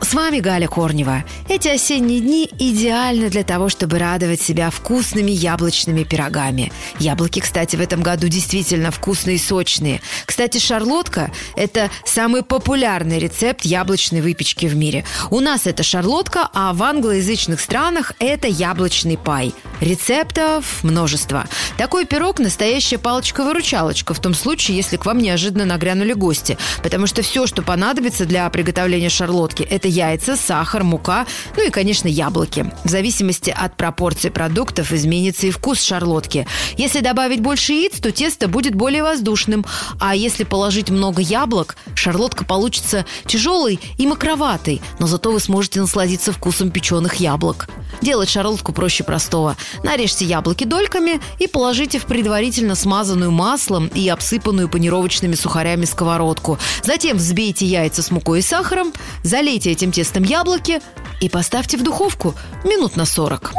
[0.00, 1.24] С вами Галя Корнева.
[1.46, 6.72] Эти осенние дни идеальны для того, чтобы радовать себя вкусными яблочными пирогами.
[6.98, 10.00] Яблоки, кстати, в этом году действительно вкусные и сочные.
[10.24, 15.04] Кстати, шарлотка– это самый популярный рецепт яблочной выпечки в мире.
[15.30, 19.54] У нас это шарлотка, а в англоязычных странах это яблочный пай.
[19.82, 21.48] Рецептов множество.
[21.76, 26.56] Такой пирог– настоящая палочка-выручалочка в том случае, если к вам неожиданно нагрянули гости.
[26.84, 32.06] Потому что все, что понадобится для приготовления шарлотки– это яйца, сахар, мука, ну и, конечно,
[32.06, 32.72] яблоки.
[32.84, 36.46] В зависимости от пропорции продуктов изменится и вкус шарлотки.
[36.76, 39.66] Если добавить больше яиц, то тесто будет более воздушным.
[39.98, 46.30] А если положить много яблок, шарлотка получится тяжелой и макроватой, но зато вы сможете насладиться
[46.30, 47.68] вкусом печеных яблок.
[48.00, 49.56] Делать шарлотку проще простого.
[49.82, 56.58] Нарежьте яблоки дольками и положите в предварительно смазанную маслом и обсыпанную панировочными сухарями сковородку.
[56.82, 58.92] Затем взбейте яйца с мукой и сахаром,
[59.22, 60.80] залейте этим тестом яблоки
[61.22, 62.34] и поставьте в духовку
[62.64, 63.52] минут на 40.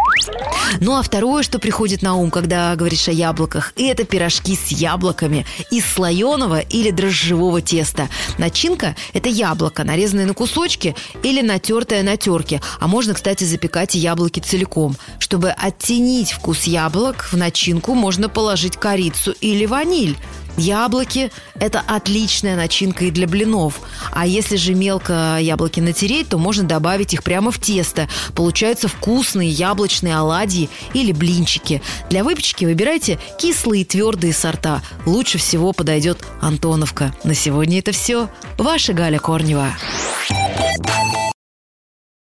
[0.82, 5.46] Ну а второе, что приходит на ум, когда говоришь о яблоках, это пирожки с яблоками
[5.72, 8.10] из слоеного или дрожжевого теста.
[8.38, 12.62] Начинка– это яблоко, нарезанное на кусочки или натертое на терке.
[12.82, 14.98] А можно, кстати, запекать и яблоки целиком.
[15.20, 20.18] Чтобы оттенить вкус яблок, в начинку можно положить корицу или ваниль.
[20.58, 23.82] Яблоки– это отличная начинка и для блинов.
[24.12, 28.08] А если же мелко яблоки натереть, то можно добавить их прямо в тесто.
[28.36, 31.82] Получаются вкусные яблочные оладьи или блинчики.
[32.10, 34.82] Для выпечки выбирайте кислые и твердые сорта.
[35.06, 37.14] Лучше всего подойдет Антоновка.
[37.24, 38.30] На сегодня это все.
[38.58, 39.70] Ваша Галя Корнева.